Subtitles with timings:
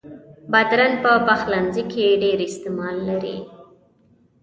[0.51, 3.37] بادرنګ په پخلنځي کې ډېر استعمال لري.